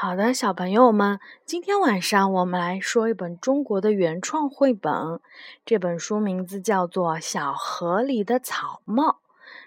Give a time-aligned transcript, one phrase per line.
[0.00, 5.20] 好的，小朋友们，今天晚上我们来说一本中国的原创绘本。
[5.66, 9.10] 这本书名字叫做《小河里的草帽》，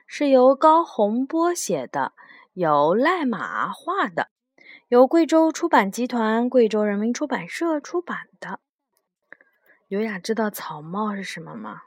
[0.07, 2.13] 是由高洪波写的，
[2.54, 4.29] 由赖马画的，
[4.88, 8.61] 由贵州出版集团、贵州人民出版社出版的。
[9.89, 11.81] 优雅知道草帽是什么吗？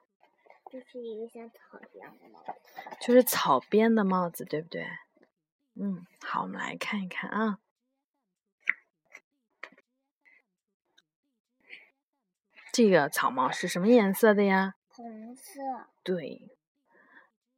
[0.71, 2.53] 就是一个像草一样的帽子。
[3.01, 4.87] 就是草编的帽子，对不对？
[5.81, 7.59] 嗯，好，我们来看一看啊。
[12.75, 14.75] 这个草帽是什么颜色的呀？
[14.89, 15.61] 红色。
[16.03, 16.51] 对，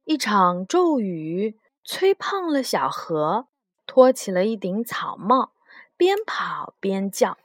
[0.03, 3.47] 一场骤雨吹胖了小河，
[3.87, 5.53] 托起了一顶草帽，
[5.97, 7.35] 边跑边叫：“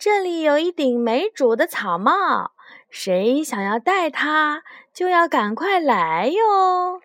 [0.00, 2.52] 这里有一顶没主的草帽，
[2.88, 4.64] 谁想要戴它，
[4.94, 7.02] 就要赶快来哟！”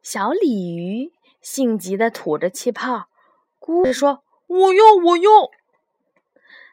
[0.00, 3.10] 小鲤鱼性急的吐着气泡，
[3.60, 5.50] 咕着说：“我要，我要。”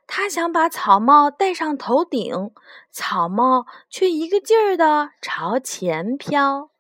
[0.08, 2.52] 他想把草帽戴上头顶，
[2.90, 6.72] 草帽却一个劲儿的朝前飘。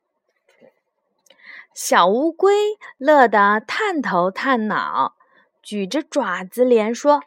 [1.73, 5.15] 小乌龟乐得探头探脑，
[5.61, 7.21] 举着爪子连说：“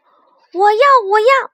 [0.53, 0.79] 我要，
[1.11, 1.51] 我要！”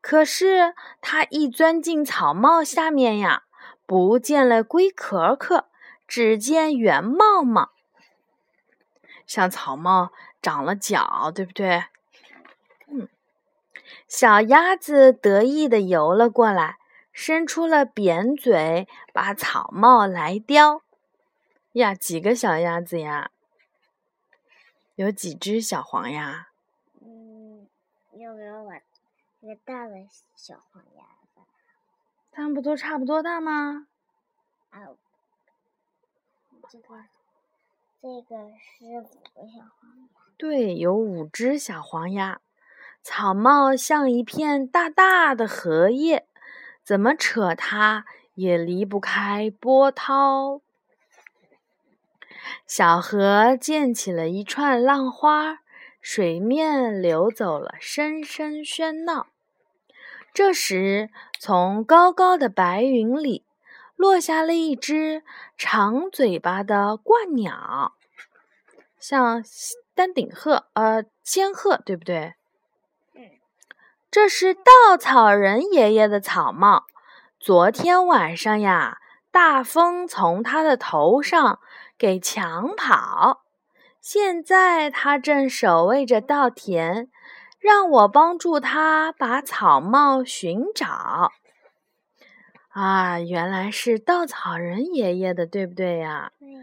[0.00, 3.44] 可是它一钻进草帽下面呀，
[3.86, 5.66] 不见了龟壳壳，
[6.08, 7.70] 只见圆帽帽，
[9.26, 11.84] 像草帽长了脚，对不对？
[14.06, 16.78] 小鸭子得意地游了过来，
[17.12, 20.82] 伸出了扁嘴，把草帽来叼。
[21.72, 23.30] 呀，几个小鸭子呀？
[24.96, 26.48] 有几只小黄鸭？
[27.00, 27.68] 嗯，
[28.12, 28.74] 有没有我
[29.40, 29.94] 一个大的
[30.34, 31.40] 小黄鸭子？
[32.32, 33.86] 它们不都差不多大吗？
[34.70, 34.88] 啊，
[36.68, 37.04] 这个，
[38.02, 40.08] 这个是五个小黄鸭。
[40.36, 42.40] 对，有五只小黄鸭。
[43.02, 46.26] 草帽像一片大大的荷叶，
[46.84, 48.04] 怎么扯它
[48.34, 50.60] 也离不开波涛。
[52.66, 55.60] 小河溅起了一串浪花，
[56.00, 59.28] 水面流走了声声喧闹。
[60.32, 61.10] 这时，
[61.40, 63.44] 从高高的白云里
[63.96, 65.24] 落下了一只
[65.56, 67.94] 长嘴巴的鹳鸟，
[68.98, 69.42] 像
[69.94, 72.34] 丹顶鹤，呃，仙鹤，对不对？
[74.20, 76.86] 这是稻草人爷爷的草帽。
[77.38, 78.98] 昨天晚上呀，
[79.30, 81.60] 大风从他的头上
[81.96, 83.44] 给抢跑，
[84.00, 87.08] 现在他正守卫着稻田，
[87.60, 91.30] 让我帮助他把草帽寻找。
[92.70, 96.32] 啊，原来是稻草人爷爷的，对不对呀？
[96.40, 96.60] 对呀。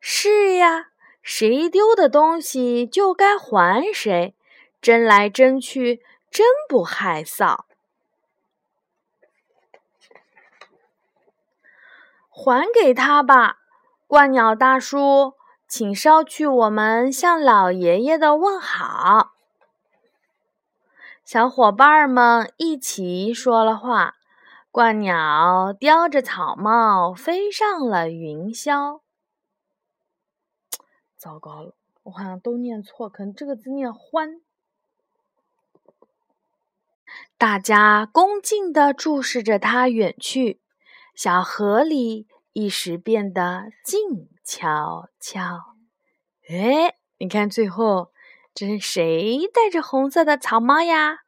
[0.00, 0.86] 是呀，
[1.20, 4.34] 谁丢的东西就该还谁，
[4.80, 6.00] 争来争去。
[6.34, 7.60] 真不害臊，
[12.28, 13.58] 还给他吧，
[14.08, 15.34] 鹳鸟大叔，
[15.68, 19.34] 请捎去我们向老爷爷的问好。
[21.24, 24.16] 小伙伴们一起说了话，
[24.72, 29.02] 鹳鸟叼着草帽飞上了云霄。
[31.16, 34.40] 糟糕了，我好像都念错，可能这个字念欢。
[37.44, 40.62] 大家恭敬地注视着它远去，
[41.14, 45.42] 小河里一时变得静悄悄。
[46.48, 48.12] 哎，你看，最后
[48.54, 51.18] 这是谁戴着红色的草帽呀？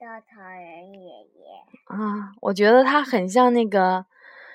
[0.00, 1.94] 稻草人爷爷。
[1.94, 4.06] 啊，我觉得他很像那个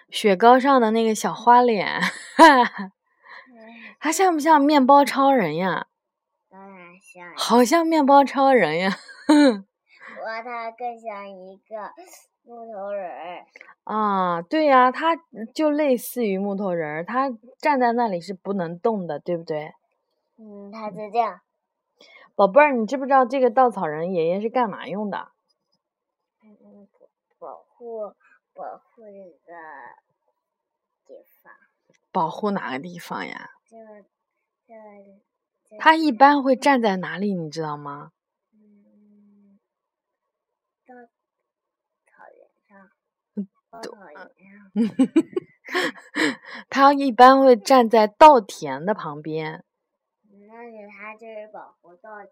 [0.09, 2.01] 雪糕上的那个小花脸，
[2.35, 2.91] 哈 哈。
[3.99, 5.85] 他像不像面包超人呀？
[6.49, 7.35] 当然像。
[7.35, 8.97] 好像面包超人呀，
[9.27, 9.67] 哼。
[10.23, 11.91] 说他更像一个
[12.43, 13.45] 木头人儿
[13.83, 15.15] 啊，对呀，他
[15.53, 17.29] 就类似于木头人儿，它
[17.59, 19.73] 站在那里是不能动的，对不对？
[20.37, 21.41] 嗯，他是这样。
[22.35, 25.27] 宝贝儿，你知不知道这个稻草人爷爷是干嘛用的？
[26.41, 26.87] 嗯，
[27.37, 28.13] 保护
[28.53, 29.55] 保护这个地方。
[32.11, 33.49] 保护哪个地方呀？
[33.67, 33.77] 这
[34.65, 34.73] 这。
[35.79, 37.33] 他一般会站在哪里？
[37.33, 38.12] 你知道吗？
[46.69, 49.63] 他一般会站在稻田的旁边。
[50.47, 52.31] 那是他就是保护稻田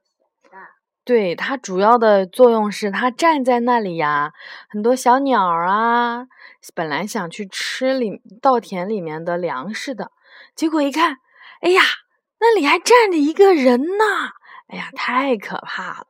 [0.51, 0.57] 的。
[1.03, 4.33] 对，它主要的作用是，它站在那里呀，
[4.69, 6.27] 很多小鸟啊，
[6.75, 10.11] 本来想去吃里稻田里面的粮食的，
[10.55, 11.17] 结果一看，
[11.61, 11.81] 哎呀，
[12.39, 14.05] 那里还站着一个人呢！
[14.67, 16.05] 哎呀，太可怕了。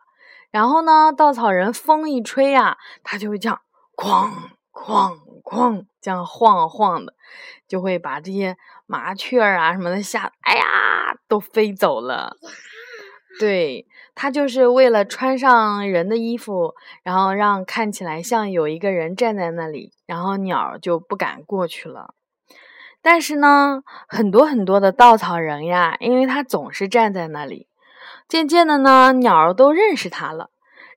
[0.52, 3.62] 然后呢，稻草人风一吹呀，他就会这样
[3.96, 4.30] 哐
[4.72, 7.14] 哐哐这样晃晃的，
[7.68, 12.38] 就会把这些麻雀啊什么的吓，哎呀，都飞走了。
[13.40, 22.14] 对他就是为了穿上人的衣服，然后让看起来像有一个人站在那里，然后鸟就不敢过去了。
[23.02, 27.68] 但是呢，很多很多的稻草人呀，因为他总是站在那里，
[28.28, 30.50] 渐渐的呢，鸟儿都认识他了，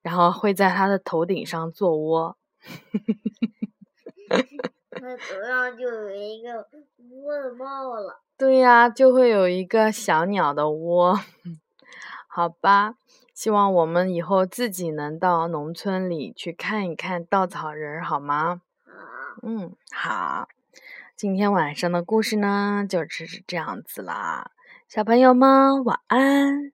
[0.03, 2.37] 然后会在他的头顶上做窝。
[5.01, 6.67] 那头上就有一个
[7.23, 8.21] 窝的帽了。
[8.37, 11.19] 对呀，就会有一个小鸟的窝。
[12.29, 12.95] 好吧，
[13.33, 18.61] 希望我们以后自己能到农村里去看一看稻草人，好吗？
[19.43, 20.49] 嗯，好。
[21.17, 24.51] 今天晚上的故事呢，就是这样子啦。
[24.89, 26.74] 小朋友们，晚安。